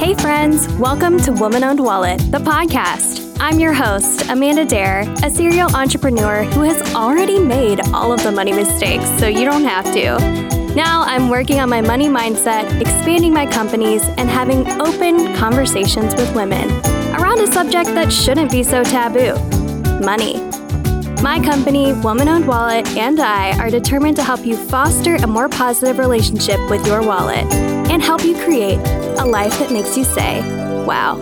[0.00, 3.36] Hey, friends, welcome to Woman Owned Wallet, the podcast.
[3.38, 8.32] I'm your host, Amanda Dare, a serial entrepreneur who has already made all of the
[8.32, 10.74] money mistakes, so you don't have to.
[10.74, 16.34] Now I'm working on my money mindset, expanding my companies, and having open conversations with
[16.34, 16.70] women
[17.14, 19.34] around a subject that shouldn't be so taboo
[20.02, 20.36] money.
[21.22, 25.50] My company, Woman Owned Wallet, and I are determined to help you foster a more
[25.50, 27.44] positive relationship with your wallet
[27.90, 28.78] and help you create
[29.18, 30.40] a life that makes you say,
[30.86, 31.16] wow.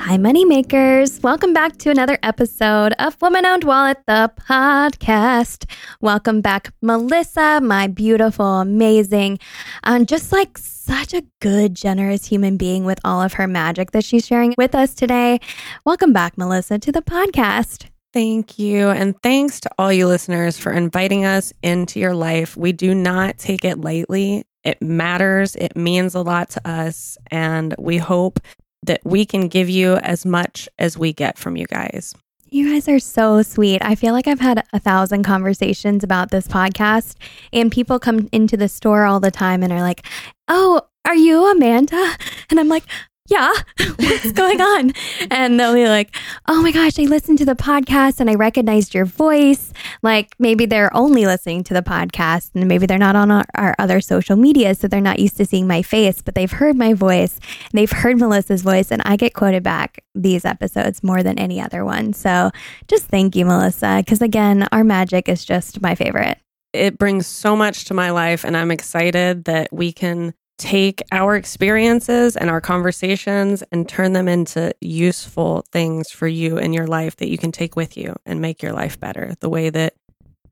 [0.00, 1.22] Hi, moneymakers.
[1.22, 5.70] Welcome back to another episode of Woman Owned Wallet, the podcast.
[6.00, 9.38] Welcome back, Melissa, my beautiful, amazing,
[9.84, 14.02] and just like such a good, generous human being with all of her magic that
[14.02, 15.40] she's sharing with us today.
[15.84, 17.90] Welcome back, Melissa, to the podcast.
[18.12, 18.88] Thank you.
[18.88, 22.56] And thanks to all you listeners for inviting us into your life.
[22.56, 24.44] We do not take it lightly.
[24.64, 25.54] It matters.
[25.56, 27.16] It means a lot to us.
[27.30, 28.40] And we hope
[28.82, 32.14] that we can give you as much as we get from you guys.
[32.52, 33.80] You guys are so sweet.
[33.80, 37.14] I feel like I've had a thousand conversations about this podcast,
[37.52, 40.04] and people come into the store all the time and are like,
[40.48, 42.16] Oh, are you Amanda?
[42.50, 42.82] And I'm like,
[43.30, 43.52] yeah,
[43.96, 44.92] what's going on?
[45.30, 46.16] And they'll be like,
[46.48, 49.72] oh my gosh, I listened to the podcast and I recognized your voice.
[50.02, 53.76] Like maybe they're only listening to the podcast and maybe they're not on our, our
[53.78, 54.74] other social media.
[54.74, 57.38] So they're not used to seeing my face, but they've heard my voice.
[57.72, 61.84] They've heard Melissa's voice and I get quoted back these episodes more than any other
[61.84, 62.12] one.
[62.12, 62.50] So
[62.88, 64.02] just thank you, Melissa.
[64.04, 66.38] Because again, our magic is just my favorite.
[66.72, 71.36] It brings so much to my life and I'm excited that we can take our
[71.36, 77.16] experiences and our conversations and turn them into useful things for you in your life
[77.16, 79.94] that you can take with you and make your life better the way that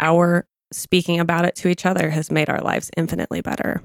[0.01, 3.83] our speaking about it to each other has made our lives infinitely better.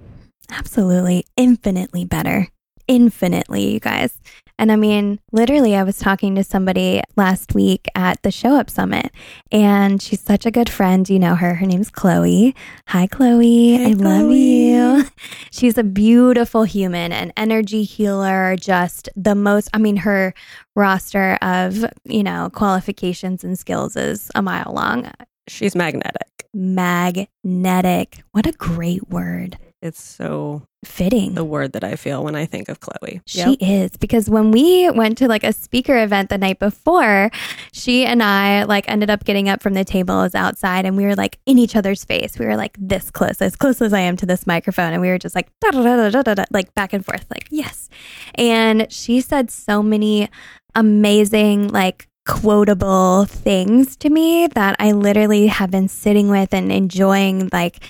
[0.50, 1.26] Absolutely.
[1.36, 2.48] Infinitely better.
[2.88, 4.20] Infinitely, you guys.
[4.60, 8.70] And I mean, literally, I was talking to somebody last week at the Show Up
[8.70, 9.12] Summit,
[9.52, 11.10] and she's such a good friend.
[11.10, 11.56] You know her.
[11.56, 12.56] Her name's Chloe.
[12.88, 13.78] Hi, Chloe.
[13.78, 14.04] Hey, I Chloe.
[14.04, 15.06] love you.
[15.52, 19.70] She's a beautiful human, an energy healer, just the most.
[19.74, 20.34] I mean, her
[20.76, 25.12] roster of, you know, qualifications and skills is a mile long.
[25.48, 26.48] She's magnetic.
[26.54, 28.24] Magnetic.
[28.32, 29.58] What a great word.
[29.84, 31.34] It's so Fitting.
[31.34, 33.22] the word that I feel when I think of Chloe.
[33.26, 37.30] She is because when we went to like a speaker event the night before,
[37.74, 41.16] she and I like ended up getting up from the tables outside and we were
[41.16, 42.40] like in each other's face.
[42.40, 44.94] We were like this close, as close as I am to this microphone.
[44.94, 47.26] And we were just like, da, da, da, da, da, da, like back and forth,
[47.30, 47.90] like, yes.
[48.36, 50.30] And she said so many
[50.76, 57.50] amazing, like, quotable things to me that I literally have been sitting with and enjoying,
[57.52, 57.84] like,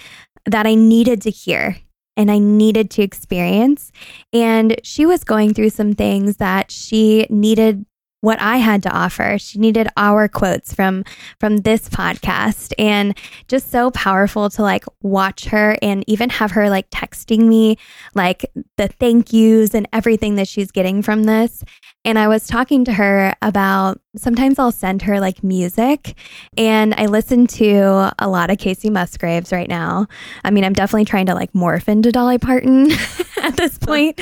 [0.46, 1.78] that I needed to hear
[2.16, 3.92] and I needed to experience.
[4.32, 7.86] And she was going through some things that she needed
[8.24, 9.38] what I had to offer.
[9.38, 11.04] She needed our quotes from
[11.42, 13.18] from this podcast and
[13.50, 17.78] just so powerful to like watch her and even have her like texting me
[18.16, 21.66] like the thank yous and everything that she's getting from this.
[22.06, 26.18] And I was talking to her about sometimes I'll send her like music
[26.58, 30.08] and I listen to a lot of Kacey Musgraves right now.
[30.46, 32.90] I mean, I'm definitely trying to like morph into Dolly Parton
[33.42, 34.22] at this point.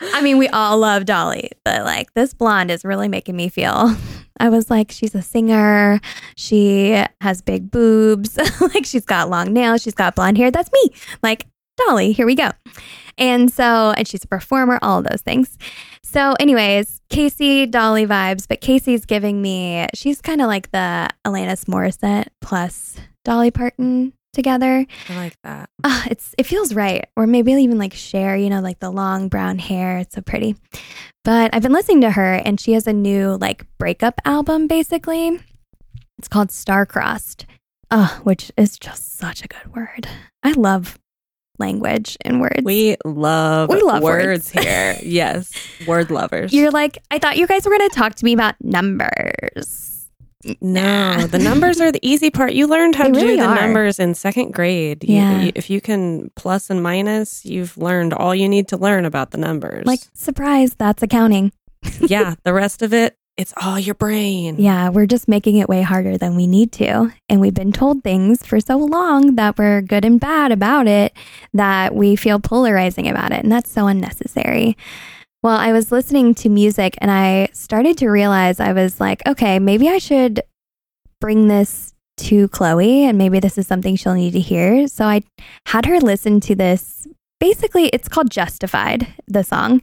[0.00, 3.96] I mean, we all love Dolly, but like this blonde is really making me feel.
[4.40, 6.00] I was like, she's a singer.
[6.36, 8.38] She has big boobs.
[8.60, 9.82] like she's got long nails.
[9.82, 10.50] She's got blonde hair.
[10.50, 10.90] That's me.
[11.22, 12.50] Like Dolly, here we go.
[13.16, 15.58] And so, and she's a performer, all those things.
[16.02, 21.64] So, anyways, Kacey, Dolly vibes, but Kacey's giving me, she's kind of like the Alanis
[21.64, 24.86] Morissette plus Dolly Parton together.
[25.10, 25.68] I like that.
[25.84, 27.04] Ah, it's it feels right.
[27.16, 29.98] Or maybe even like Cher, you know, like the long brown hair.
[29.98, 30.56] It's so pretty.
[31.24, 35.38] But I've been listening to her and she has a new like breakup album basically.
[36.18, 37.44] It's called Starcrossed.
[37.90, 40.06] Uh, which is just such a good word.
[40.42, 40.98] I love
[41.58, 42.62] language and words.
[42.62, 44.98] We love, We love words here.
[45.02, 45.50] yes.
[45.86, 46.52] Word lovers.
[46.52, 49.97] You're like, I thought you guys were gonna talk to me about numbers.
[50.60, 52.52] No, the numbers are the easy part.
[52.52, 53.54] You learned how They to really do the are.
[53.60, 55.02] numbers in second grade.
[55.04, 55.40] You- Yeah.
[55.42, 59.32] you- if you can plus and minus, you've learned all you need to learn about
[59.32, 59.84] the numbers.
[59.86, 61.50] Like, surprise, that's accounting.
[62.00, 64.56] yeah, the rest of it, it's all your brain.
[64.58, 67.12] Yeah, we're just making it way harder than we need to.
[67.28, 71.12] And we've been told things for so long that we're good and bad about it
[71.54, 73.42] that we feel polarizing about it.
[73.42, 74.76] And that's so unnecessary.
[75.42, 79.60] Well, I was listening to music and I started to realize I was like, okay,
[79.60, 80.42] maybe I should
[81.20, 84.88] bring this to Chloe and maybe this is something she'll need to hear.
[84.88, 85.22] So I
[85.66, 87.06] had her listen to this.
[87.38, 89.06] Basically, it's called Justified.
[89.28, 89.80] the song.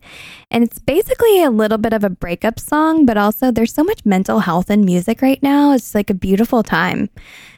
[0.51, 4.05] And it's basically a little bit of a breakup song, but also there's so much
[4.05, 5.71] mental health in music right now.
[5.71, 7.09] It's like a beautiful time.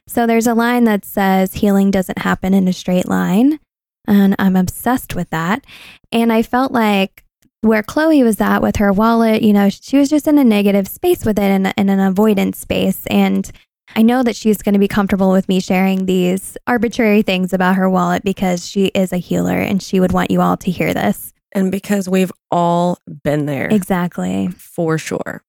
[0.05, 3.59] So there's a line that says, Healing doesn't happen in a straight line.
[4.07, 5.65] And I'm obsessed with that.
[6.11, 7.23] And I felt like
[7.67, 10.87] where Chloe was at with her wallet, you know, she was just in a negative
[10.87, 13.05] space with it and in, in an avoidance space.
[13.07, 13.49] And
[13.95, 17.75] I know that she's going to be comfortable with me sharing these arbitrary things about
[17.75, 20.93] her wallet because she is a healer and she would want you all to hear
[20.93, 21.33] this.
[21.53, 23.67] And because we've all been there.
[23.69, 24.49] Exactly.
[24.49, 25.41] For sure.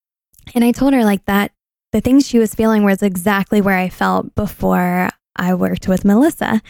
[0.54, 1.52] And I told her like that
[1.92, 6.60] the things she was feeling was exactly where I felt before I worked with Melissa.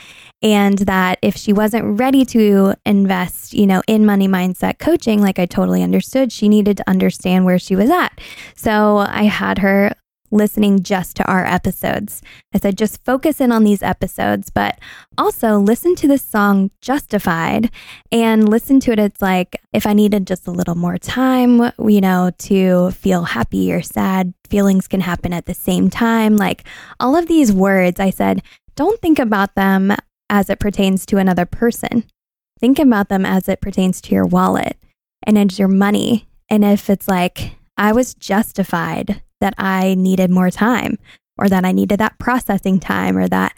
[0.42, 5.38] And that if she wasn't ready to invest, you know, in money mindset coaching, like
[5.38, 8.20] I totally understood, she needed to understand where she was at.
[8.54, 9.92] So I had her
[10.30, 12.22] listening just to our episodes.
[12.54, 14.78] I said, just focus in on these episodes, but
[15.16, 17.70] also listen to this song Justified
[18.12, 18.98] and listen to it.
[18.98, 23.72] It's like if I needed just a little more time, you know, to feel happy
[23.72, 26.36] or sad, feelings can happen at the same time.
[26.36, 26.64] Like
[27.00, 28.42] all of these words, I said,
[28.74, 29.92] don't think about them
[30.30, 32.04] as it pertains to another person.
[32.60, 34.76] Think about them as it pertains to your wallet
[35.24, 36.28] and it's your money.
[36.48, 40.98] And if it's like, I was justified that I needed more time
[41.38, 43.54] or that I needed that processing time or that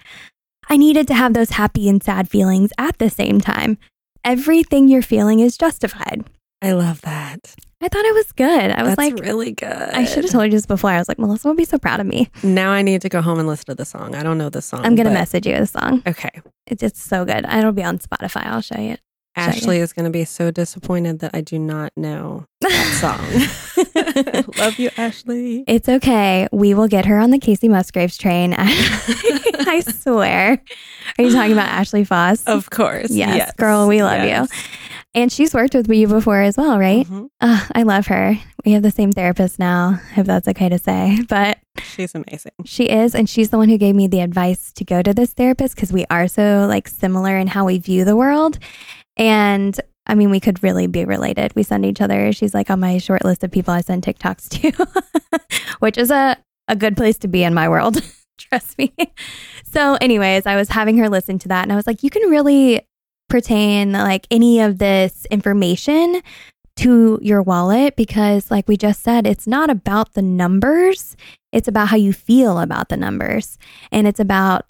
[0.69, 3.79] I needed to have those happy and sad feelings at the same time.
[4.25, 6.25] Everything you're feeling is justified.
[6.63, 7.55] I love that.
[7.83, 8.71] I thought it was good.
[8.71, 9.71] I was That's like, really good.
[9.73, 10.91] I should have told you this before.
[10.91, 12.29] I was like, Melissa will be so proud of me.
[12.43, 14.15] Now I need to go home and listen to the song.
[14.15, 14.81] I don't know the song.
[14.85, 16.03] I'm going to but- message you the song.
[16.07, 16.43] Okay.
[16.67, 17.47] It's just so good.
[17.51, 18.45] It'll be on Spotify.
[18.45, 18.97] I'll show you.
[19.37, 22.99] Ashley is going to be so disappointed that I do not know that
[24.45, 24.45] song.
[24.59, 25.65] Love you, Ashley.
[25.67, 26.49] It's okay.
[26.53, 28.55] We will get her on the Kacey Musgraves train.
[28.59, 30.61] I swear.
[31.19, 32.43] Are you talking about Ashley Foss?
[32.45, 33.11] Of course.
[33.11, 34.47] Yes, girl, we love you.
[35.13, 37.05] And she's worked with you before as well, right?
[37.07, 37.29] Mhm.
[37.41, 38.37] Ugh, I love her.
[38.65, 41.19] We have the same therapist now, if that's okay to say.
[41.29, 42.53] But She's amazing.
[42.65, 45.33] she is, and she's the one who gave me the advice to go to this
[45.33, 48.59] therapist because we are so like similar in how we view the world.
[49.21, 51.53] And I mean, we could really be related.
[51.55, 52.33] We send each other.
[52.33, 55.41] She's like on my short list of people I send TikToks to,
[55.79, 56.37] which is a,
[56.67, 58.03] a good place to be in my world.
[58.39, 58.93] Trust me.
[59.63, 62.29] So, anyways, I was having her listen to that, and I was like, you can
[62.31, 62.81] really
[63.29, 66.23] pertain like any of this information
[66.77, 71.15] to your wallet because, like we just said, it's not about the numbers.
[71.53, 73.59] It's about how you feel about the numbers.
[73.93, 74.65] And it's about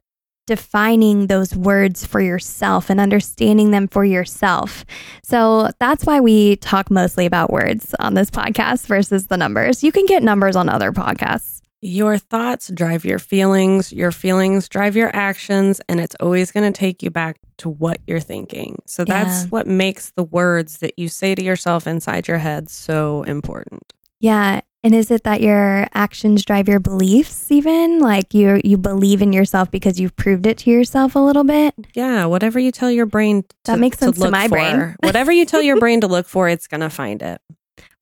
[0.50, 4.84] defining those words for yourself and understanding them for yourself.
[5.22, 9.84] So that's why we talk mostly about words on this podcast versus the numbers.
[9.84, 11.60] You can get numbers on other podcasts.
[11.82, 16.76] Your thoughts drive your feelings, your feelings drive your actions, and it's always going to
[16.76, 18.82] take you back to what you're thinking.
[18.86, 19.48] So that's Yeah.
[19.50, 23.92] what makes the words that you say to yourself inside your head so important.
[24.18, 24.62] Yeah.
[24.82, 27.98] And is it that your actions drive your beliefs even?
[28.00, 31.74] Like you you believe in yourself because you've proved it to yourself a little bit?
[31.94, 34.96] Yeah, whatever you tell your brain to, That makes sense to look my for, brain.
[35.02, 37.42] whatever you tell your brain to look for, it's going to find it.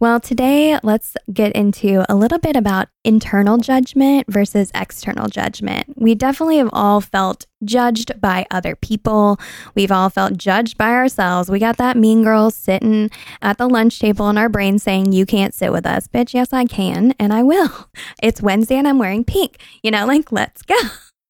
[0.00, 5.94] Well, today let's get into a little bit about internal judgment versus external judgment.
[5.96, 9.40] We definitely have all felt judged by other people.
[9.74, 11.50] We've all felt judged by ourselves.
[11.50, 13.10] We got that mean girl sitting
[13.42, 16.06] at the lunch table in our brain saying, You can't sit with us.
[16.06, 17.88] Bitch, yes, I can, and I will.
[18.22, 19.60] It's Wednesday and I'm wearing pink.
[19.82, 20.76] You know, like, let's go.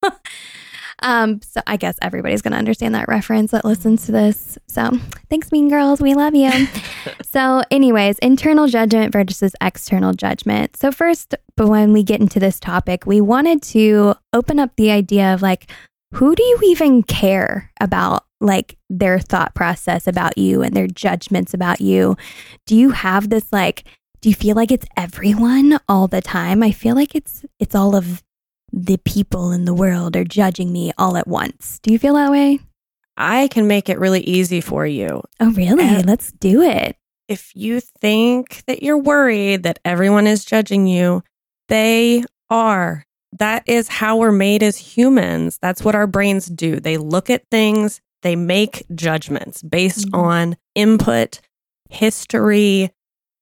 [1.00, 4.59] Um, so I guess everybody's going to understand that reference that listens to this.
[4.67, 4.90] So
[5.31, 6.00] thanks, mean girls.
[6.00, 6.50] We love you.
[7.23, 10.76] so, anyways, internal judgment versus external judgment.
[10.76, 14.90] So, first, but when we get into this topic, we wanted to open up the
[14.90, 15.71] idea of like,
[16.12, 18.25] who do you even care about?
[18.40, 22.17] Like their thought process about you and their judgments about you.
[22.67, 23.83] Do you have this like,
[24.21, 26.62] do you feel like it's everyone all the time?
[26.62, 28.23] I feel like it's it's all of
[28.72, 31.78] the people in the world are judging me all at once.
[31.82, 32.60] Do you feel that way?
[33.16, 35.22] I can make it really easy for you.
[35.40, 35.84] Oh, really?
[35.84, 36.96] Uh, Let's do it.
[37.28, 41.22] If you think that you're worried that everyone is judging you,
[41.68, 43.04] they are.
[43.38, 45.58] That is how we're made as humans.
[45.60, 46.80] That's what our brains do.
[46.80, 50.18] They look at things, they make judgments based Mhm.
[50.18, 51.40] on input,
[51.90, 52.90] history,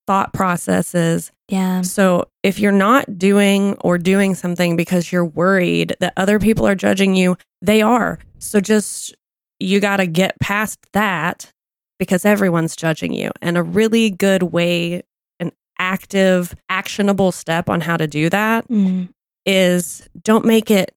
[0.06, 1.30] thought processes.
[1.48, 1.82] Yeah.
[1.82, 6.74] So if you're not doing or doing something because you're worried that other people are
[6.74, 8.18] judging you, they are.
[8.38, 9.14] So just
[9.60, 11.50] you got to get past that
[11.98, 13.30] because everyone's judging you.
[13.40, 15.02] And a really good way,
[15.40, 19.08] an active, actionable step on how to do that Mm.
[19.46, 20.92] is don't make it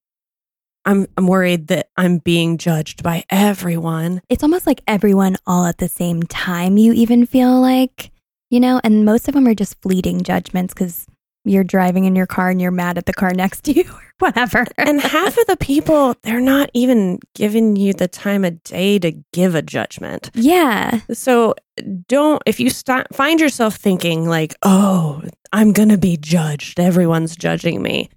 [0.86, 4.22] I'm I'm worried that I'm being judged by everyone.
[4.30, 8.10] It's almost like everyone all at the same time, you even feel like,
[8.50, 11.06] you know, and most of them are just fleeting judgments because
[11.44, 14.02] you're driving in your car and you're mad at the car next to you or
[14.18, 14.66] whatever.
[14.76, 19.12] And half of the people, they're not even giving you the time of day to
[19.32, 20.30] give a judgment.
[20.34, 21.00] yeah.
[21.12, 21.54] So
[22.08, 22.68] don't if you
[23.12, 26.78] find yourself thinking like, "Oh, I'm going to be judged.
[26.78, 28.10] Everyone's judging me."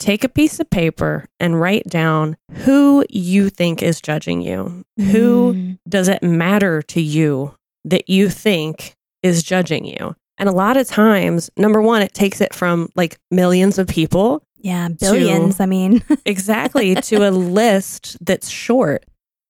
[0.00, 4.84] Take a piece of paper and write down who you think is judging you.
[4.98, 5.78] Who Mm.
[5.88, 10.14] does it matter to you that you think is judging you?
[10.38, 14.44] And a lot of times, number one, it takes it from like millions of people
[14.58, 14.88] Yeah.
[14.88, 15.60] Billions.
[15.60, 19.04] I mean, exactly to a list that's short.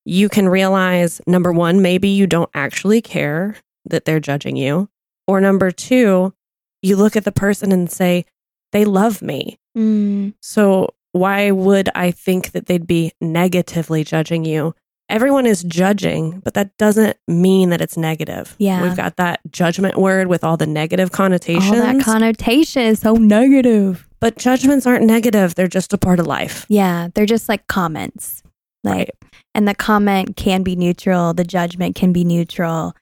[0.04, 4.88] You can realize number one, maybe you don't actually care that they're judging you.
[5.26, 6.34] Or number two,
[6.82, 8.26] you look at the person and say,
[8.72, 9.58] they love me.
[9.76, 10.34] Mm.
[10.40, 14.74] So why would I think that they'd be negatively judging you?
[15.10, 18.54] Everyone is judging, but that doesn't mean that it's negative.
[18.58, 18.82] Yeah.
[18.82, 21.66] We've got that judgment word with all the negative connotations.
[21.66, 24.06] all that connotation is so negative.
[24.20, 26.64] but judgments aren't negative, they're just a part of life.
[26.70, 27.08] Yeah.
[27.14, 28.42] They're just like comments.
[28.82, 29.10] Like, Right.
[29.54, 31.34] and the comment can be neutral.
[31.34, 32.94] The judgment can be neutral.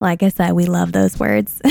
[0.00, 1.60] Like I said, we love those words.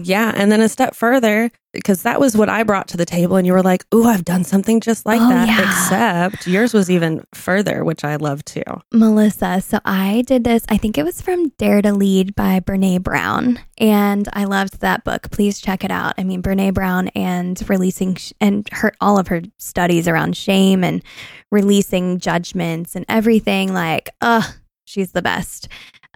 [0.00, 0.32] Yeah.
[0.36, 3.34] And then a step further, because that was what I brought to the table.
[3.34, 5.48] And you were like, Ooh, I've done something just like Oh, that.
[5.48, 6.26] yeah.
[6.28, 8.62] Except yours was even further, which I love too.
[8.92, 9.60] Melissa.
[9.60, 13.58] So I did this, I think it was from Dare to Lead by Brene Brown.
[13.78, 15.32] And I loved that book.
[15.32, 16.14] Please check it out.
[16.16, 20.84] I mean, Brene Brown and releasing sh- and her, all of her studies around shame
[20.84, 21.02] and
[21.50, 23.72] releasing judgments and everything.
[23.74, 24.42] Like, uh,
[24.84, 25.66] she's the best.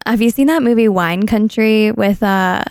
[0.06, 2.64] Have you seen that movie Wine Country with, uh,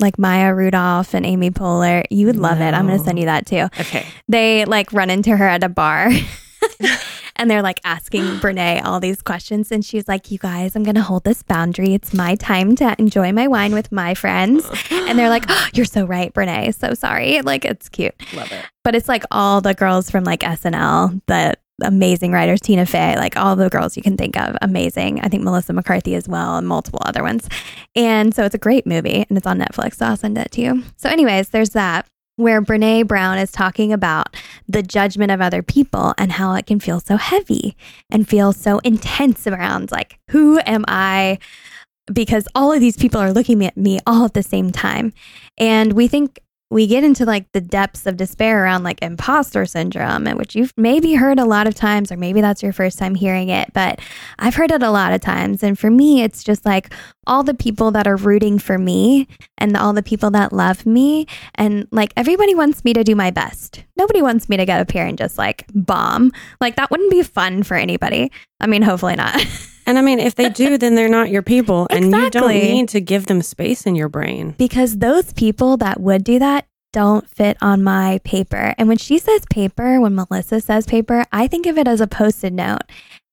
[0.00, 2.72] like Maya Rudolph and Amy Poehler, you would love it.
[2.72, 4.06] I'm going to send you that too Okay.
[4.28, 6.08] they like run into her at a bar
[7.36, 9.72] and they're like asking Brene all these questions.
[9.72, 11.94] And she's like, You guys, I'm going to hold this boundary.
[11.94, 14.68] It's my time to enjoy my wine with my friends.
[14.90, 16.72] And they're like, oh, You're so right, Brene.
[16.74, 17.42] So sorry.
[17.42, 18.14] Like, it's cute.
[18.34, 18.64] Love it.
[18.84, 23.36] But it's like all the girls from like SNL, the amazing writers, Tina Fey, like
[23.36, 25.20] all the girls you can think of, amazing.
[25.20, 27.48] I think Melissa McCarthy as well, and multiple other ones.
[27.94, 29.94] And so it's a great movie and it's on Netflix.
[29.96, 30.84] So I'll send it to you.
[30.96, 32.06] So, anyways, there's that
[32.36, 34.36] where Brene Brown is talking about
[34.68, 37.76] the judgment of other people and how it can feel so heavy
[38.10, 41.38] and feel so intense around like, who am I?
[42.12, 45.12] Because all of these people are looking at me all at the same time.
[45.58, 46.38] And we think
[46.70, 51.14] we get into like the depths of despair around like imposter syndrome, which you've maybe
[51.14, 54.00] heard a lot of times, or maybe that's your first time hearing it, but
[54.38, 55.62] I've heard it a lot of times.
[55.62, 56.92] And for me, it's just like
[57.26, 61.26] all the people that are rooting for me and all the people that love me.
[61.54, 63.84] And like everybody wants me to do my best.
[63.96, 66.32] Nobody wants me to get up here and just like bomb.
[66.60, 68.30] Like that wouldn't be fun for anybody.
[68.60, 69.40] I mean, hopefully not.
[69.88, 71.86] And I mean, if they do, then they're not your people.
[71.88, 74.54] And you don't need to give them space in your brain.
[74.58, 78.74] because those people that would do that don't fit on my paper.
[78.76, 82.06] And when she says paper, when Melissa says paper, I think of it as a
[82.06, 82.82] post it note.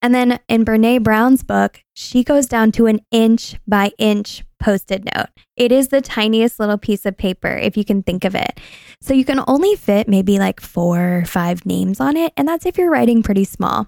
[0.01, 4.91] And then in Brene Brown's book, she goes down to an inch by inch post
[4.91, 5.27] it note.
[5.57, 8.61] It is the tiniest little piece of paper, if you can think of it.
[9.01, 12.31] So you can only fit maybe like four or five names on it.
[12.37, 13.87] And that's if you're writing pretty small.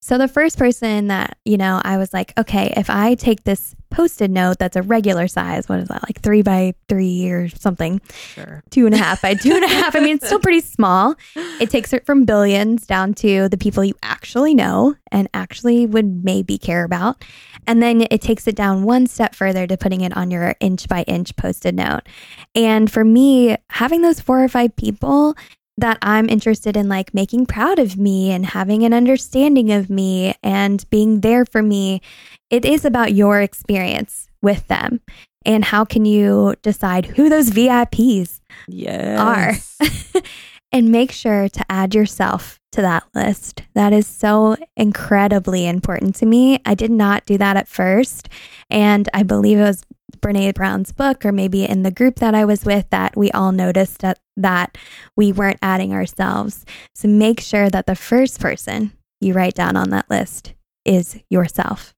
[0.00, 3.74] So the first person that, you know, I was like, okay, if I take this
[3.90, 8.00] post-it note that's a regular size, what is that, like three by three or something,
[8.34, 8.62] Sure.
[8.70, 9.94] two and a half by two and a half.
[9.94, 11.14] I mean, it's still pretty small.
[11.60, 16.24] It takes it from billions down to the people you actually know and actually would
[16.24, 17.24] maybe care about.
[17.68, 20.88] And then it takes it down one step further to putting it on your inch
[20.88, 22.00] by inch post-it note.
[22.54, 25.36] And for me, having those four or five people
[25.76, 30.34] that I'm interested in like making proud of me and having an understanding of me
[30.42, 32.00] and being there for me,
[32.50, 35.00] it is about your experience with them.
[35.44, 39.78] And how can you decide who those VIPs Yes.
[40.72, 43.62] and make sure to add yourself to that list.
[43.74, 46.60] That is so incredibly important to me.
[46.64, 48.28] I did not do that at first.
[48.70, 49.84] And I believe it was
[50.20, 53.52] Brene Brown's book, or maybe in the group that I was with, that we all
[53.52, 54.76] noticed that, that
[55.16, 56.64] we weren't adding ourselves.
[56.94, 60.54] So make sure that the first person you write down on that list
[60.84, 61.94] is yourself.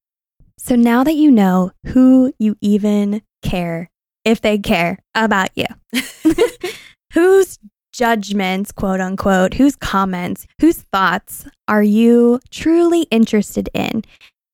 [0.59, 3.91] So now that you know who you even care,
[4.25, 5.67] if they care about you,
[7.13, 7.59] whose
[7.93, 14.03] judgments, quote unquote, whose comments, whose thoughts are you truly interested in?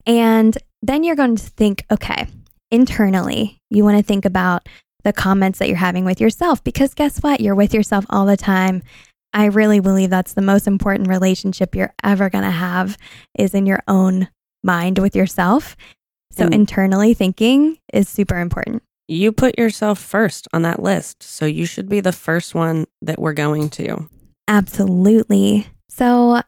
[0.07, 2.27] And then you're going to think, okay,
[2.73, 4.69] internally, you want to think about
[5.05, 7.41] the comments that you're having with yourself because guess what?
[7.41, 8.83] You're with yourself all the time.
[9.35, 12.99] I really believe that's the most important relationship you're ever going to have
[13.39, 14.29] is in your own
[14.63, 15.77] mind with yourself.
[16.33, 18.83] So And- internally thinking is super important.
[19.09, 21.23] You put yourself first on that list.
[21.23, 24.09] So you should be the first one that we're going to.
[24.49, 25.67] Absolutely.
[25.89, 26.41] So,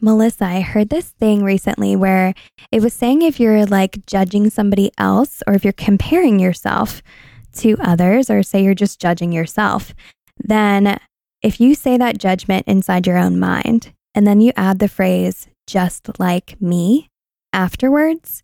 [0.00, 2.34] Melissa, I heard this thing recently where
[2.70, 7.02] it was saying if you're like judging somebody else or if you're comparing yourself
[7.56, 9.94] to others, or say you're just judging yourself,
[10.38, 10.98] then
[11.42, 15.48] if you say that judgment inside your own mind and then you add the phrase
[15.66, 17.08] just like me
[17.52, 18.42] afterwards,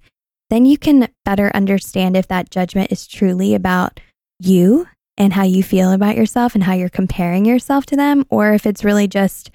[0.50, 4.00] then you can better understand if that judgment is truly about
[4.38, 4.86] you
[5.18, 8.66] and how you feel about yourself and how you're comparing yourself to them, or if
[8.66, 9.50] it's really just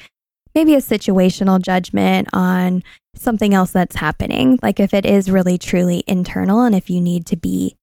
[0.58, 2.84] maybe a situational judgment on
[3.14, 4.58] something else that's happening.
[4.64, 7.76] Like if it is really truly internal and if you need to be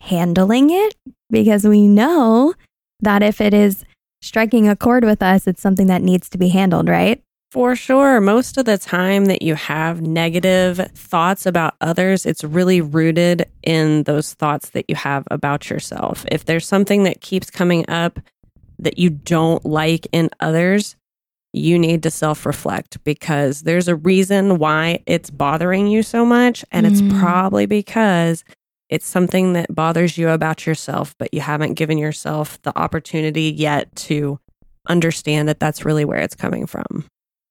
[0.00, 0.94] handling it,
[1.28, 2.54] because we know
[3.00, 3.84] that if it is
[4.22, 7.22] striking a chord with us, it's something that needs to be handled, right?
[7.50, 8.18] For sure.
[8.18, 14.04] Most of the time that you have negative thoughts about others, it's really rooted in
[14.04, 16.24] those thoughts that you have about yourself.
[16.32, 18.20] If there's something that keeps coming up
[18.78, 20.96] that you don't like in others,
[21.52, 26.64] you need to self reflect because there's a reason why it's bothering you so much.
[26.72, 27.10] And it's Mm.
[27.10, 28.44] probably because
[28.88, 33.94] it's something that bothers you about yourself, but you haven't given yourself the opportunity yet
[33.96, 34.38] to
[34.88, 37.04] understand that that's really where it's coming from.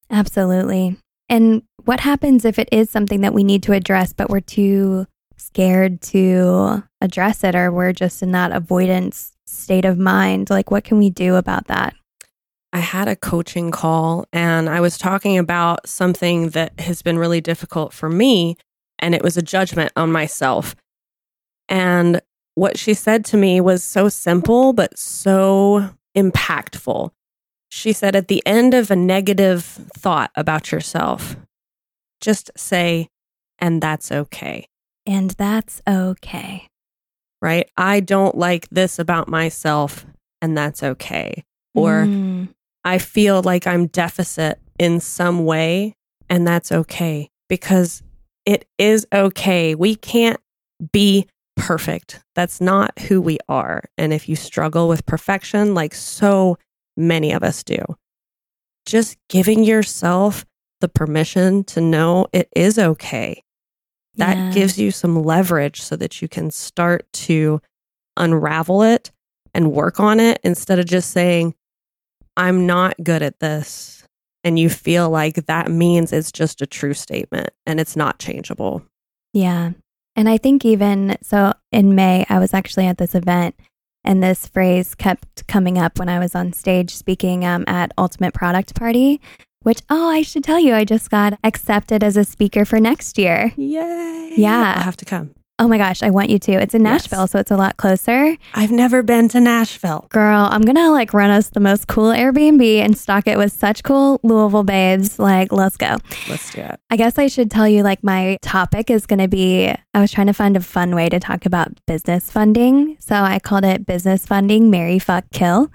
[0.10, 0.98] Absolutely.
[1.30, 5.08] And what happens if it is something that we need to address, but we're too
[5.38, 10.50] scared to address it, or we're just in that avoidance state of mind?
[10.50, 11.96] Like, what can we do about that?
[12.74, 17.42] I had a coaching call and I was talking about something that has been really
[17.42, 18.58] difficult for me.
[19.00, 20.76] And it was a judgment on myself.
[21.68, 22.22] And
[22.56, 27.12] what she said to me was so simple, but so impactful.
[27.70, 29.64] She said, at the end of a negative
[29.98, 31.38] thought about yourself,
[32.20, 33.08] just say,
[33.60, 34.66] and that's okay,
[35.06, 36.68] And that's okay.
[37.42, 37.70] right?
[37.78, 40.06] I don't like this about myself,
[40.42, 41.44] and that's okay.
[41.74, 42.50] Or, Mm,
[42.84, 45.96] I feel like I'm deficit in some way,
[46.30, 48.02] and that's okay because
[48.46, 49.76] it is okay.
[49.76, 50.40] We can't
[50.92, 52.24] be perfect.
[52.34, 53.84] That's not who we are.
[53.98, 56.58] And if you struggle with perfection, like so
[56.98, 57.84] many of us do,
[58.86, 60.46] just giving yourself
[60.80, 63.44] the permission to know it is okay.
[64.16, 64.52] That yeah.
[64.52, 67.62] gives you some leverage so that you can start to
[68.18, 69.12] unravel it
[69.54, 71.54] and work on it instead of just saying,
[72.38, 74.04] I'm not good at this.
[74.44, 78.84] And you feel like that means it's just a true statement and it's not changeable.
[79.34, 79.72] Yeah.
[80.16, 83.56] And I think even so in May, I was actually at this event
[84.04, 88.34] and this phrase kept coming up when I was on stage speaking um, at Ultimate
[88.34, 89.22] Product Party,
[89.62, 93.20] which, oh, I should tell you, I just got accepted as a speaker for next
[93.20, 93.54] year.
[93.58, 94.34] Yay.
[94.36, 94.74] Yeah.
[94.76, 95.36] I have to come.
[95.62, 96.54] Oh my gosh, I want you to.
[96.54, 97.04] It's in Yes.
[97.04, 98.36] Nashville, so it's a lot closer.
[98.56, 100.08] I've never been to Nashville.
[100.10, 103.84] Girl, I'm gonna like run us the most cool Airbnb and stock it with such
[103.84, 105.20] cool Louisville babes.
[105.20, 105.98] Like, let's go.
[106.28, 106.80] Let's do it.
[106.90, 110.12] I guess I should tell you like my topic is going to be I was
[110.12, 112.98] trying to find a fun way to talk about business funding.
[113.00, 115.72] So I called it business funding marry fuck kill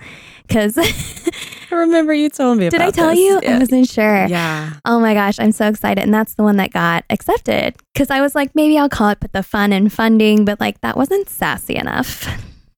[0.51, 0.68] I
[1.77, 3.19] remember you told me Did I tell this.
[3.19, 3.41] you?
[3.47, 4.27] I wasn't sure.
[4.27, 4.73] yeah.
[4.85, 8.21] Oh my gosh, I'm so excited and that's the one that got accepted cuz I
[8.21, 11.29] was like maybe I'll call it But the fun and funding but like that wasn't
[11.29, 12.27] sassy enough.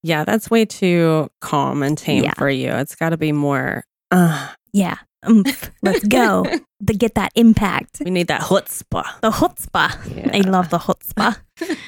[0.03, 0.25] Yeah.
[0.25, 2.35] That's way too calm and tame Yeah.
[2.37, 2.71] for you.
[2.71, 4.97] It's got to be more, uh, Yeah.
[5.29, 5.71] Oomph.
[5.83, 6.45] Let's go.
[6.87, 8.03] to get that impact.
[8.05, 9.21] we need that chutzpah.
[9.21, 10.35] The chutzpah.
[10.35, 11.37] I love the chutzpah.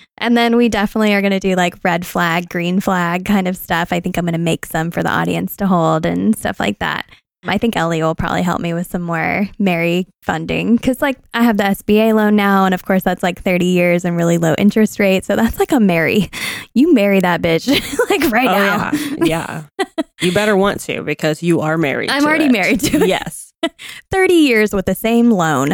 [0.19, 3.57] and then we definitely are going to do like red flag, green flag kind of
[3.57, 3.93] stuff.
[3.93, 6.81] I think I'm going to make some for the audience to hold and stuff like
[6.81, 7.09] that.
[7.47, 11.43] I think Ellie will probably help me with some more marry funding because, like, I
[11.43, 14.55] have the SBA loan now, and of course, that's like 30 years and really low
[14.59, 15.25] interest rate.
[15.25, 16.29] So that's like a marry.
[16.75, 17.67] You marry that bitch
[18.11, 19.25] like right oh, now.
[19.25, 19.65] yeah.
[19.79, 19.87] Yeah.
[20.21, 22.11] you better want to because you are married.
[22.11, 22.53] I'm already it.
[22.53, 23.09] married to it.
[23.09, 23.53] Yes.
[24.11, 25.71] 30 years with the same loan.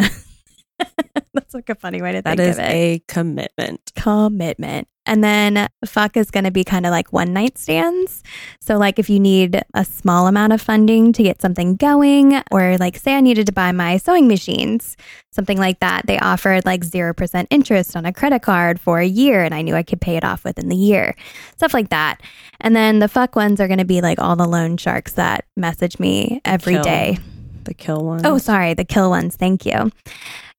[1.33, 2.69] that's like a funny way to That think is of it.
[2.71, 3.91] a commitment.
[3.95, 4.87] commitment.
[5.07, 8.23] And then fuck is going to be kind of like one night stands.
[8.59, 12.77] So, like, if you need a small amount of funding to get something going, or
[12.77, 14.97] like, say I needed to buy my sewing machines,
[15.31, 19.43] something like that, they offered like 0% interest on a credit card for a year,
[19.43, 21.15] and I knew I could pay it off within the year,
[21.55, 22.21] stuff like that.
[22.59, 25.45] And then the fuck ones are going to be like all the loan sharks that
[25.55, 26.83] message me every Kill.
[26.83, 27.17] day.
[27.63, 28.21] The kill ones.
[28.23, 29.35] Oh, sorry, the kill ones.
[29.35, 29.91] Thank you.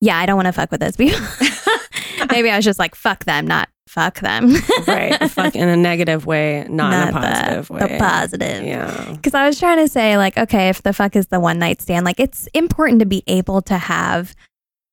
[0.01, 1.19] Yeah, I don't want to fuck with those people.
[2.31, 4.55] Maybe I was just like, fuck them, not fuck them.
[4.87, 5.31] right.
[5.31, 7.81] Fuck in a negative way, not, in a positive the, way.
[7.81, 8.65] The positive.
[8.65, 9.13] Yeah.
[9.13, 11.83] Because I was trying to say, like, okay, if the fuck is the one night
[11.83, 14.37] stand, like, it's important to be able to have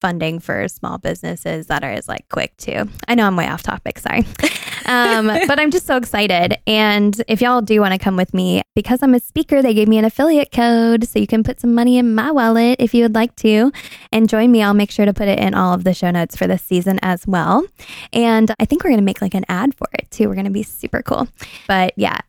[0.01, 2.89] funding for small businesses that are as like quick too.
[3.07, 4.25] I know I'm way off topic, sorry.
[4.85, 6.57] Um, but I'm just so excited.
[6.67, 9.87] And if y'all do want to come with me, because I'm a speaker, they gave
[9.87, 13.03] me an affiliate code so you can put some money in my wallet if you
[13.03, 13.71] would like to
[14.11, 14.61] and join me.
[14.61, 16.99] I'll make sure to put it in all of the show notes for this season
[17.01, 17.65] as well.
[18.13, 20.27] And I think we're going to make like an ad for it too.
[20.27, 21.27] We're going to be super cool.
[21.67, 22.19] But yeah,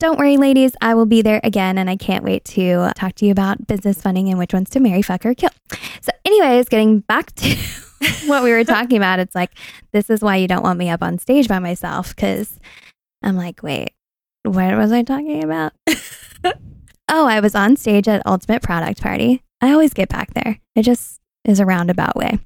[0.00, 0.72] don't worry, ladies.
[0.80, 4.00] I will be there again, and I can't wait to talk to you about business
[4.00, 5.50] funding and which ones to marry, fuck, or kill.
[6.00, 7.54] So, anyways, getting back to
[8.26, 9.50] what we were talking about, it's like,
[9.92, 12.58] this is why you don't want me up on stage by myself because
[13.22, 13.92] I'm like, wait,
[14.42, 15.72] what was I talking about?
[17.08, 19.42] oh, I was on stage at Ultimate Product Party.
[19.60, 20.58] I always get back there.
[20.74, 22.38] It just is a roundabout way.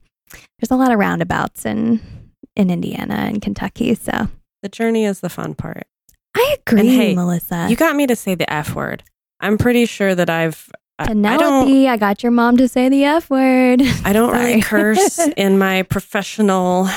[0.59, 2.01] There's a lot of roundabouts in
[2.57, 4.29] in Indiana and Kentucky, so
[4.63, 5.87] The journey is the fun part.
[6.37, 7.67] I agree, hey, Melissa.
[7.69, 9.03] You got me to say the F word.
[9.41, 10.71] I'm pretty sure that I've.
[10.99, 11.17] I- I don't.
[11.23, 13.83] Penelope, I, got your mom to say the F word.
[14.05, 16.89] I don't really curse in my professional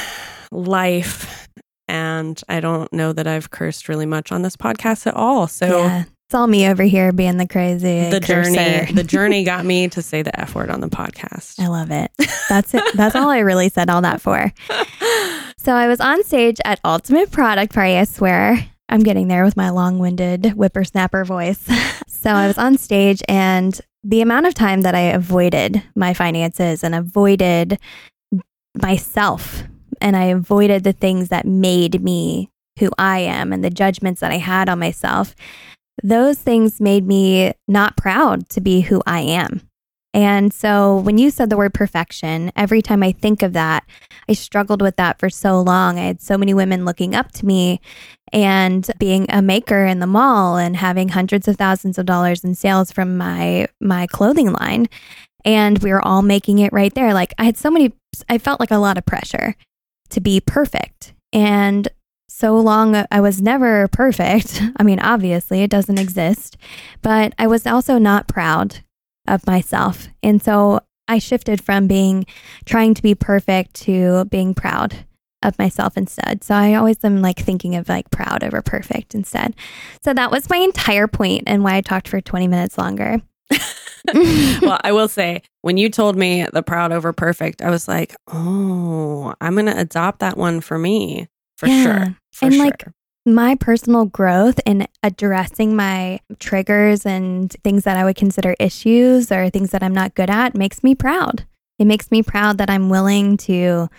[0.51, 1.47] life,
[1.87, 5.47] and I don't know that I've cursed really much on this podcast at all.
[5.47, 9.65] So yeah, it's all me over here being the crazy the journey, the journey got
[9.65, 11.59] me to say the F word on the podcast.
[11.59, 12.11] I love it.
[12.49, 12.83] That's it.
[12.95, 14.51] That's all I really said all that for.
[15.57, 17.95] So I was on stage at Ultimate Product Party.
[17.95, 21.59] I swear I'm getting there with my long-winded whippersnapper voice.
[22.07, 26.83] so I was on stage, and the amount of time that I avoided my finances
[26.83, 27.79] and avoided
[28.75, 29.63] myself,
[29.99, 34.31] and I avoided the things that made me who I am and the judgments that
[34.31, 35.35] I had on myself.
[36.03, 39.61] Those things made me not proud to be who I am.
[40.13, 43.83] And so when you said the word perfection, every time I think of that,
[44.29, 45.99] I struggled with that for so long.
[45.99, 47.81] I had so many women looking up to me
[48.33, 52.55] and being a maker in the mall and having hundreds of thousands of dollars in
[52.55, 54.87] sales from my my clothing line.
[55.45, 57.13] And we were all making it right there.
[57.13, 57.93] Like I had so many
[58.29, 59.55] I felt like a lot of pressure
[60.09, 61.13] to be perfect.
[61.33, 61.87] And
[62.29, 64.61] so long uh, I was never perfect.
[64.77, 66.57] I mean, obviously it doesn't exist,
[67.01, 68.79] but I was also not proud
[69.27, 70.07] of myself.
[70.23, 72.25] And so I shifted from being
[72.65, 75.05] trying to be perfect to being proud
[75.43, 76.43] of myself instead.
[76.43, 79.55] So I always am like thinking of like proud over perfect instead.
[80.03, 83.21] So that was my entire point and why I talked for 20 minutes longer.
[84.13, 88.15] well, I will say, when you told me the proud over perfect, I was like,
[88.31, 91.83] oh, I'm going to adopt that one for me for Yeah.
[91.83, 92.15] sure.
[92.31, 92.65] For And, sure.
[92.65, 92.83] like,
[93.25, 99.49] my personal growth in addressing my triggers and things that I would consider issues or
[99.49, 101.45] things that I'm not good at makes me proud.
[101.77, 103.89] It makes me proud that I'm willing to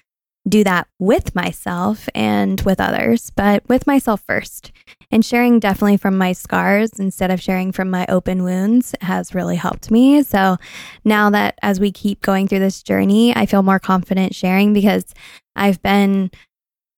[0.49, 4.73] do that with myself and with others, but with myself first.
[5.11, 9.57] And sharing definitely from my scars instead of sharing from my open wounds has really
[9.57, 10.23] helped me.
[10.23, 10.57] So
[11.05, 15.15] now that as we keep going through this journey, I feel more confident sharing because
[15.57, 16.31] I've been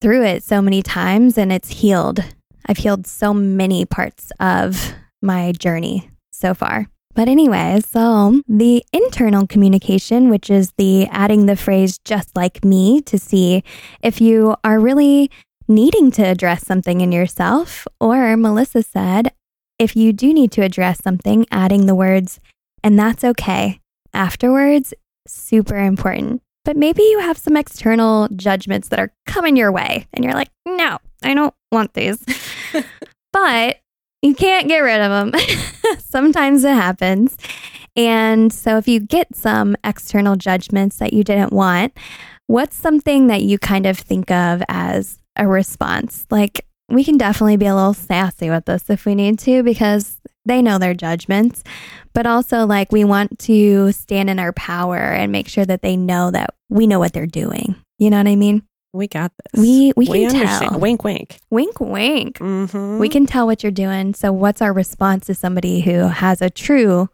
[0.01, 2.25] through it so many times and it's healed.
[2.67, 6.89] I've healed so many parts of my journey so far.
[7.15, 12.65] But anyway, so um, the internal communication, which is the adding the phrase just like
[12.65, 13.65] me to see
[14.03, 15.31] if you are really
[15.67, 19.33] needing to address something in yourself, or Melissa said,
[19.79, 22.39] if you do need to address something, adding the words,
[22.85, 23.81] and that's okay.
[24.13, 24.93] Afterwards,
[25.27, 26.43] super important.
[26.65, 30.51] But maybe you have some external judgments that are coming your way, and you're like,
[30.67, 32.23] no, I don't want these.
[33.33, 33.79] but
[34.23, 35.41] you can't get rid of them.
[35.99, 37.37] Sometimes it happens.
[37.97, 41.93] And so, if you get some external judgments that you didn't want,
[42.47, 46.27] what's something that you kind of think of as a response?
[46.31, 50.21] Like, we can definitely be a little sassy with this if we need to because
[50.45, 51.63] they know their judgments.
[52.13, 55.97] But also, like, we want to stand in our power and make sure that they
[55.97, 57.77] know that we know what they're doing.
[57.99, 58.63] You know what I mean?
[58.93, 59.61] We got this.
[59.61, 60.79] We we can tell.
[60.79, 61.39] Wink, wink.
[61.51, 62.39] Wink, wink.
[62.39, 62.99] Mm-hmm.
[62.99, 64.15] We can tell what you're doing.
[64.15, 67.09] So, what's our response to somebody who has a true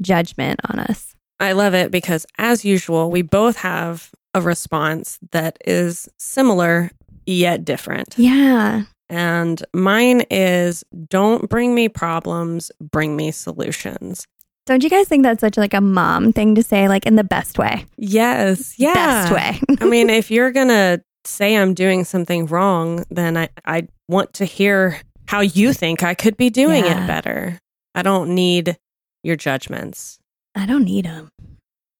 [0.00, 1.14] judgment on us?
[1.40, 6.90] I love it because, as usual, we both have a response that is similar
[7.26, 8.14] yet different.
[8.16, 8.82] Yeah.
[9.08, 14.26] And mine is don't bring me problems, bring me solutions.
[14.66, 17.24] Don't you guys think that's such like a mom thing to say, like in the
[17.24, 17.86] best way?
[17.96, 18.76] Yes.
[18.78, 18.94] Yeah.
[18.94, 19.60] Best way.
[19.80, 24.34] I mean, if you're going to say I'm doing something wrong, then I, I want
[24.34, 27.04] to hear how you think I could be doing Yeah.
[27.04, 27.58] it better.
[27.94, 28.76] I don't need
[29.22, 30.18] your judgments.
[30.54, 31.28] I don't need them.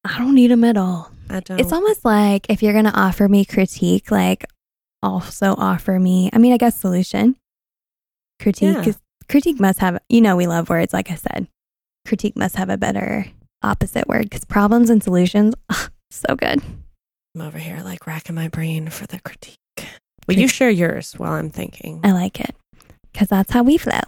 [0.04, 1.10] I don't need them at all.
[1.28, 1.58] I don't.
[1.60, 4.44] It's almost like if you're going to offer me critique, like
[5.02, 7.36] also offer me, I mean, I guess solution.
[8.40, 8.92] Critique Yeah.
[9.28, 11.48] critique must have, you know, we love words, like I said.
[12.06, 13.26] Critique must have a better
[13.62, 16.62] opposite word because problems and solutions, ugh, so good.
[17.36, 19.58] I'm over here like racking my brain for the critique.
[20.26, 22.00] Will you share yours while I'm thinking?
[22.02, 22.56] I like it
[23.12, 24.00] because that's how we flow.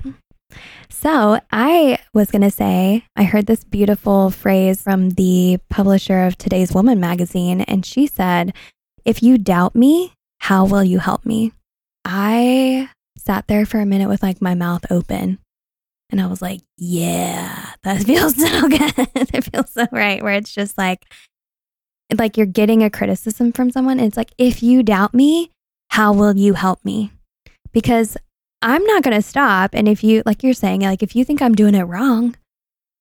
[0.88, 6.38] So, I was going to say, I heard this beautiful phrase from the publisher of
[6.38, 8.55] Today's Woman magazine, and she said,
[9.05, 11.53] If you doubt me, how will you help me?
[12.07, 12.88] I
[13.19, 15.38] sat there for a minute with like my mouth open,
[16.09, 18.95] and I was like, Yeah, that feels so good.
[19.35, 20.23] it feels so right.
[20.23, 21.05] Where it's just like,
[22.16, 24.01] like you're getting a criticism from someone.
[24.01, 25.51] It's like, if you doubt me,
[25.90, 27.12] how will you help me?
[27.73, 28.16] Because
[28.62, 29.71] I'm not going to stop.
[29.75, 32.37] And if you, like you're saying, like if you think I'm doing it wrong,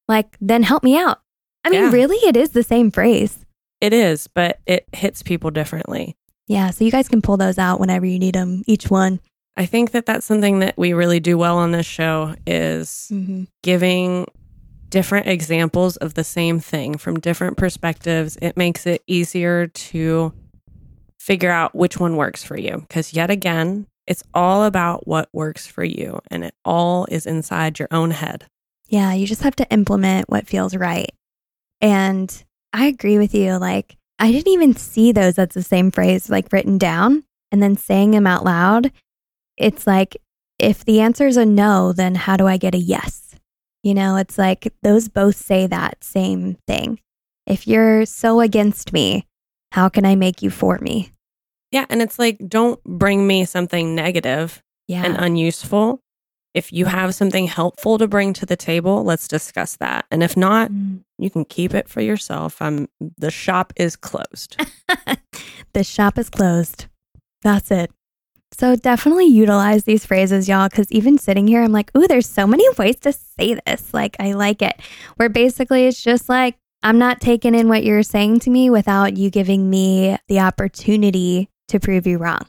[0.08, 1.20] like then help me out.
[1.64, 1.90] I mean, Yeah.
[1.90, 3.44] really, it is the same phrase.
[3.80, 6.16] It is, but it hits people differently.
[6.46, 6.70] Yeah.
[6.70, 9.20] So you guys can pull those out whenever you need them, each one.
[9.56, 13.44] I think that that's something that we really do well on this show is Mm-hmm.
[13.62, 14.26] giving
[14.90, 18.38] different examples of the same thing from different perspectives.
[18.40, 20.32] It makes it easier to
[21.18, 25.66] figure out which one works for you because yet again, it's all about what works
[25.66, 28.46] for you and it all is inside your own head.
[28.88, 29.12] Yeah.
[29.12, 31.10] You just have to implement what feels right.
[31.80, 33.58] And I agree with you.
[33.58, 37.76] Like, I didn't even see those as the same phrase, like written down and then
[37.76, 38.90] saying them out loud.
[39.56, 40.16] It's like,
[40.58, 43.27] if the answer is a no, then how do I get a yes?
[43.82, 47.00] You know, it's like those both say that same thing.
[47.46, 49.26] If you're so against me,
[49.72, 51.12] how can I make you for me?
[51.70, 55.04] Yeah, and it's like don't bring me something negative Yeah.
[55.04, 56.00] and unuseful.
[56.54, 60.06] If you have something helpful to bring to the table, let's discuss that.
[60.10, 61.00] And if not, Mm.
[61.18, 62.60] you can keep it for yourself.
[62.60, 62.88] Um,
[63.18, 64.56] the shop is closed.
[65.74, 66.86] the shop is closed.
[67.42, 67.90] That's it.
[68.52, 72.46] So definitely utilize these phrases, y'all, because even sitting here, I'm like, ooh, there's so
[72.46, 73.92] many ways to say this.
[73.92, 74.80] Like, I like it.
[75.16, 79.16] Where basically it's just like, I'm not taking in what you're saying to me without
[79.16, 82.46] you giving me the opportunity to prove you wrong.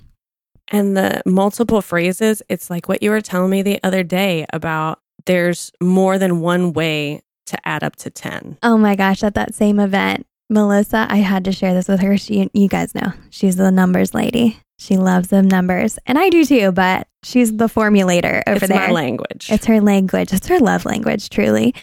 [0.70, 5.00] And the multiple phrases, it's like what you were telling me the other day about
[5.26, 8.60] there's more than one way to add up to 10.
[8.62, 12.18] Oh my gosh, at that same event, Melissa, I had to share this with her.
[12.18, 14.60] She, you guys know, she's the numbers lady.
[14.80, 16.72] She loves them numbers, and I do too.
[16.72, 18.84] But she's the formulator over it's there.
[18.84, 19.48] It's my language.
[19.52, 20.32] It's her language.
[20.34, 21.76] It's her love language, truly.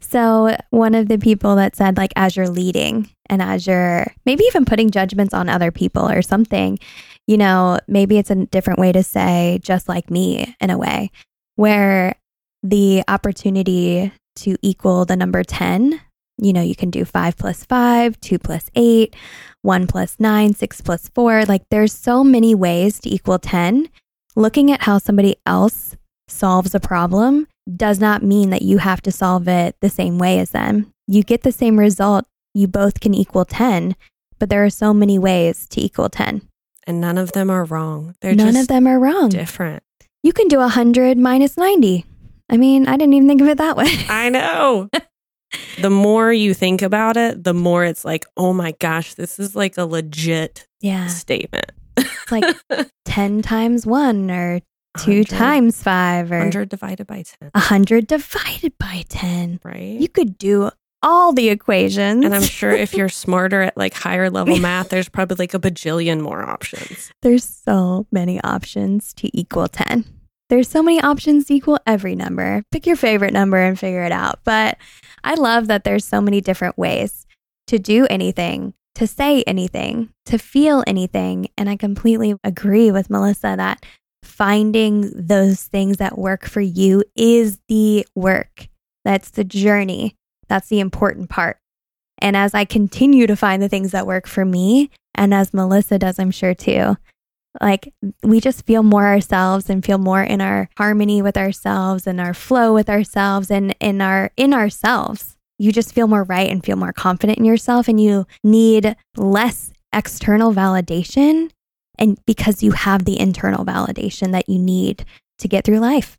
[0.00, 4.44] So, one of the people that said, like, as you're leading and as you're maybe
[4.44, 6.78] even putting judgments on other people or something,
[7.26, 11.10] you know, maybe it's a different way to say, just like me, in a way,
[11.56, 12.16] where
[12.62, 15.98] the opportunity to equal the number 10,
[16.42, 19.14] you know, you can do five plus five, two plus eight,
[19.62, 21.44] one plus nine, six plus four.
[21.44, 23.88] Like, there's so many ways to equal 10.
[24.34, 25.96] Looking at how somebody else
[26.28, 30.38] solves a problem does not mean that you have to solve it the same way
[30.40, 30.92] as them.
[31.06, 32.24] You get the same result.
[32.54, 33.94] You both can equal 10,
[34.38, 36.42] but there are so many ways to equal 10.
[36.86, 38.14] and none of them are wrong.
[38.20, 39.28] They're None just of them are wrong.
[39.28, 39.82] different.
[40.24, 42.04] You can do 100 minus 90.
[42.50, 43.86] I mean, I didn't even think of it that way.
[44.08, 44.88] I know.
[45.80, 49.56] the more you think about it, the more it's like, oh my gosh, this is
[49.56, 51.06] like a legit yeah.
[51.06, 51.72] statement.
[51.96, 52.56] It's like
[53.04, 54.60] 10 times 1 or
[54.98, 59.60] 2 100 times 5 or 100 divided by 10, 100 divided by 10.
[59.64, 60.00] right?
[60.00, 60.70] You could do
[61.02, 62.24] all the equations.
[62.24, 65.58] and I'm sure if you're smarter at like higher level math, there's probably like a
[65.58, 67.12] bajillion more options.
[67.22, 70.04] There's so many options to equal 10.
[70.52, 72.62] There's so many options to equal every number.
[72.70, 74.40] Pick your favorite number and figure it out.
[74.44, 74.76] But
[75.24, 77.26] I love that there's so many different ways
[77.68, 81.48] to do anything, to say anything, to feel anything.
[81.56, 83.86] And I completely agree with Melissa that
[84.22, 88.68] finding those things that work for you is the work.
[89.06, 90.16] That's the journey.
[90.50, 91.56] That's the important part.
[92.18, 95.98] And as I continue to find the things that work for me, and as Melissa
[95.98, 96.98] does, I'm sure too,
[97.60, 102.20] like we just feel more ourselves and feel more in our harmony with ourselves and
[102.20, 105.36] our flow with ourselves and in our in ourselves.
[105.58, 109.72] You just feel more right and feel more confident in yourself and you need less
[109.92, 111.50] external validation
[111.98, 115.04] and because you have the internal validation that you need
[115.38, 116.16] to get through life.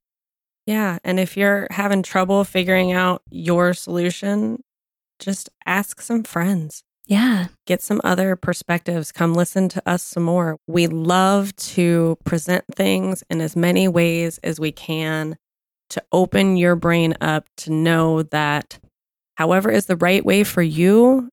[0.66, 1.00] Yeah.
[1.04, 4.64] And if you're having trouble figuring out your solution,
[5.20, 6.84] just ask some friends.
[7.06, 7.48] Yeah.
[7.68, 9.12] Get some other perspectives.
[9.12, 10.58] Come listen to us some more.
[10.68, 15.38] We love to present things in as many ways as we can
[15.90, 18.80] to open your brain up to know that
[19.36, 21.30] however is the right way for you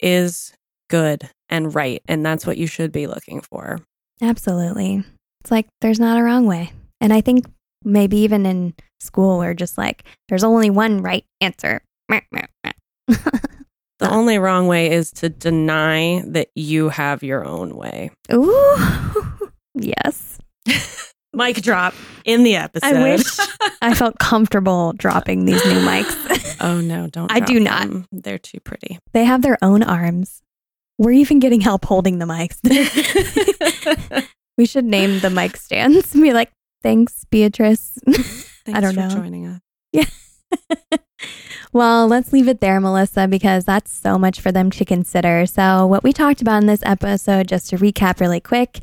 [0.00, 0.52] is
[0.88, 2.02] good and right.
[2.06, 3.80] And that's what you should be looking for.
[4.20, 5.02] Absolutely.
[5.40, 6.72] It's like there's not a wrong way.
[7.00, 7.46] And I think
[7.84, 11.82] maybe even in school, we're just like, there's only one right answer.
[13.98, 18.10] The only wrong way is to deny that you have your own way.
[18.32, 20.38] Ooh, yes.
[21.32, 22.94] Mic drop in the episode.
[22.96, 23.24] I wish
[23.82, 26.56] I felt comfortable dropping these new mics.
[26.60, 27.30] oh no, don't.
[27.32, 27.88] I do not.
[27.88, 28.06] them.
[28.12, 28.98] They're too pretty.
[29.12, 30.42] they have their own arms.
[30.98, 32.58] We're even getting help holding the mics.
[34.56, 36.50] we should name the mic stands and be like,
[36.82, 37.98] thanks, Beatrice.
[38.06, 39.08] Thanks don't for know.
[39.10, 39.60] joining us.
[41.76, 45.44] Well, let's leave it there, Melissa, because that's so much for them to consider.
[45.44, 48.80] So, what we talked about in this episode, just to recap really quick,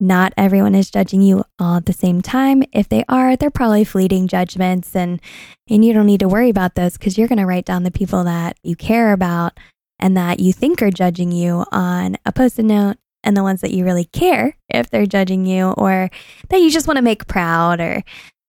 [0.00, 2.64] not everyone is judging you all at the same time.
[2.72, 5.20] If they are, they're probably fleeting judgments, and
[5.68, 7.90] and you don't need to worry about those because you're going to write down the
[7.90, 9.60] people that you care about
[9.98, 13.72] and that you think are judging you on a post-it note, and the ones that
[13.72, 16.10] you really care if they're judging you or
[16.48, 18.02] that you just want to make proud or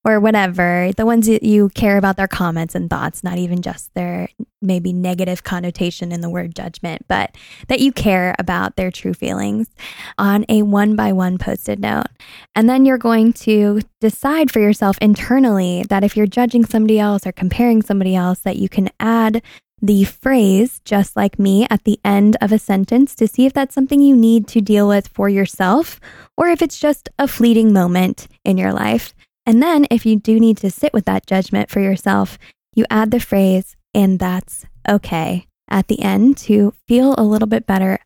[0.06, 3.94] or whatever, the ones that you care about their comments and thoughts, not even just
[3.94, 4.28] their
[4.62, 7.36] maybe negative connotation in the word judgment, but
[7.68, 9.70] that you care about their true feelings
[10.18, 12.08] on a one by one post-it note.
[12.56, 17.26] And then you're going to decide for yourself internally that if you're judging somebody else
[17.26, 19.42] or comparing somebody else, that you can add
[19.82, 23.76] the phrase just like me at the end of a sentence to see if that's
[23.76, 26.00] something you need to deal with for yourself
[26.38, 29.14] or if it's just a fleeting moment in your life.
[29.46, 32.38] And then, if you do need to sit with that judgment for yourself,
[32.76, 37.66] you add the phrase, and that's okay at the end to feel a little bit
[37.66, 38.00] better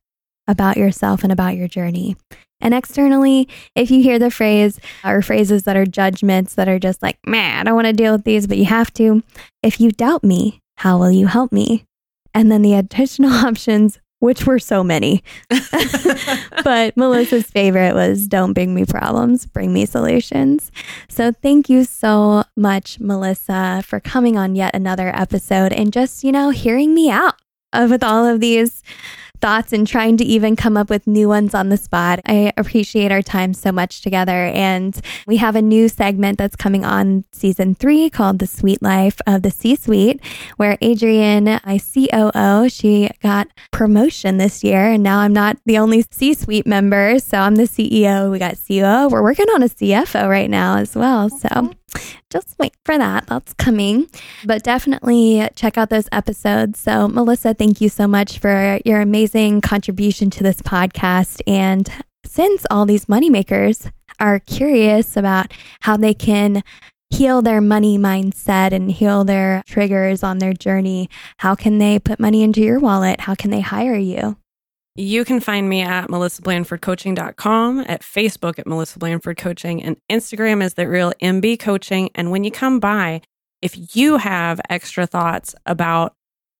[0.47, 2.15] about yourself and about your journey.
[2.59, 6.79] And externally, if you hear the phrase uh, or phrases that are judgments that are
[6.79, 9.21] just like, man, I don't want to deal with these, but you have to,
[9.61, 11.85] if you doubt me, how will you help me?
[12.33, 15.23] And then the additional options, which were so many.
[16.63, 20.71] but Melissa's favorite was don't bring me problems, bring me solutions.
[21.09, 26.31] So thank you so much, Melissa, for coming on yet another episode and just, you
[26.31, 27.35] know, hearing me out
[27.73, 28.81] with all of these
[29.41, 32.19] thoughts and trying to even come up with new ones on the spot.
[32.25, 34.45] I appreciate our time so much together.
[34.47, 39.19] And we have a new segment that's coming on season three called The Sweet Life
[39.25, 40.21] of the C Suite,
[40.57, 44.91] where Adrian, my COO, she got promotion this year.
[44.91, 47.19] And now I'm not the only C Suite member.
[47.19, 48.31] So I'm the CEO.
[48.31, 49.09] We got COO.
[49.09, 51.29] We're working on a CFO right now as well.
[51.29, 51.71] So
[52.29, 53.27] just wait for that.
[53.27, 54.07] That's coming.
[54.45, 56.79] But definitely check out those episodes.
[56.79, 61.41] So, Melissa, thank you so much for your amazing contribution to this podcast.
[61.47, 61.89] And
[62.25, 66.63] since all these moneymakers are curious about how they can
[67.09, 72.19] heal their money mindset and heal their triggers on their journey, how can they put
[72.19, 73.21] money into your wallet?
[73.21, 74.37] How can they hire you?
[74.99, 80.73] You can find me at melissablandfordcoaching.com, at Facebook at Melissa Blandford Coaching, and Instagram is
[80.73, 82.09] the real MB Coaching.
[82.15, 83.21] And when you come by,
[83.61, 86.15] if you have extra thoughts about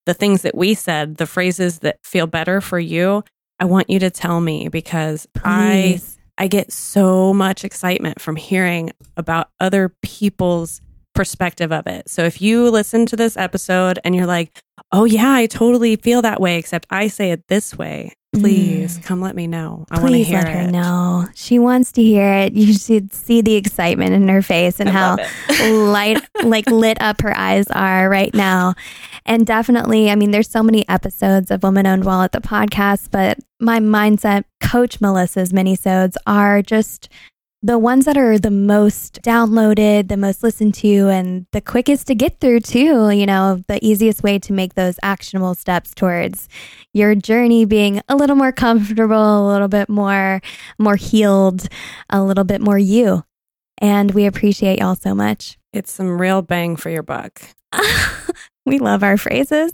[0.06, 3.24] the things that we said, the phrases that feel better for you,
[3.60, 6.00] I want you to tell me because I
[6.38, 10.82] I get so much excitement from hearing about other people's
[11.18, 12.10] perspective of it.
[12.10, 14.58] So if you listen to this episode and you're like,
[14.92, 19.20] "Oh yeah, I totally feel that way except I say it this way." Please come
[19.22, 19.86] let me know.
[19.90, 20.18] I want to Mm.
[20.18, 20.72] Please hear let her it.
[20.72, 21.26] know.
[21.34, 22.54] She wants to hear it.
[22.54, 25.18] You should see the excitement in her face and I how
[25.92, 28.76] light, like lit up her eyes are right now.
[29.26, 33.40] And definitely, I mean, there's so many episodes of Woman Owned Wallet, the podcast, but
[33.60, 37.10] my mindset coach Melissa's minisodes are just
[37.64, 42.16] the ones that are the most downloaded, the most listened to, and the quickest to
[42.16, 43.10] get through, too.
[43.10, 46.48] You know, the easiest way to make those actionable steps towards
[46.94, 50.42] your journey being a little more comfortable, a little bit more,
[50.78, 51.68] more healed,
[52.10, 53.24] a little bit more you.
[53.80, 55.58] And we appreciate y'all so much.
[55.74, 57.42] It's some real bang for your buck.
[58.66, 59.74] we love our phrases.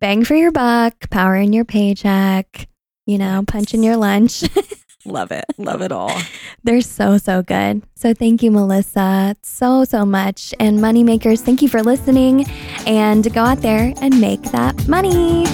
[0.00, 2.68] Bang for your buck, power in your paycheck,
[3.06, 4.42] you know, punch in your lunch.
[5.06, 5.44] Love it.
[5.56, 6.10] Love it all.
[6.64, 7.82] They're so, so good.
[7.94, 10.52] So thank you, Melissa, so, so much.
[10.58, 12.48] And Moneymakers, thank you for listening
[12.86, 15.44] and go out there and make that money.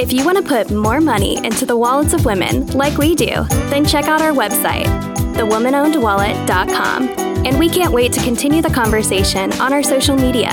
[0.00, 3.44] If you want to put more money into the wallets of women like we do,
[3.68, 4.86] then check out our website,
[5.34, 7.08] thewomanownedwallet.com.
[7.44, 10.50] And we can't wait to continue the conversation on our social media.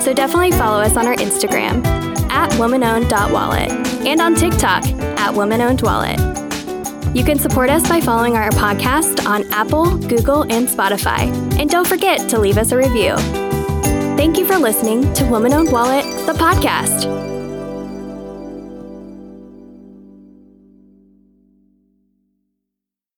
[0.00, 1.82] So definitely follow us on our Instagram
[2.42, 3.70] at womanowned.wallet
[4.04, 7.16] and on TikTok at womanownedwallet.
[7.16, 11.30] You can support us by following our podcast on Apple, Google, and Spotify.
[11.58, 13.14] And don't forget to leave us a review.
[14.16, 17.31] Thank you for listening to Woman Owned Wallet, the podcast.